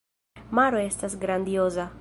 [0.59, 1.89] Maro estas grandioza.